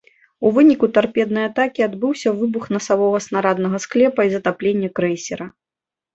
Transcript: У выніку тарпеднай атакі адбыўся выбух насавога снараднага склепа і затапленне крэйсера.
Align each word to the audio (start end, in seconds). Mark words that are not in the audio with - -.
У 0.47 0.51
выніку 0.53 0.87
тарпеднай 0.95 1.45
атакі 1.49 1.85
адбыўся 1.87 2.33
выбух 2.39 2.65
насавога 2.77 3.17
снараднага 3.27 3.77
склепа 3.85 4.21
і 4.31 4.35
затапленне 4.39 4.89
крэйсера. 5.03 5.45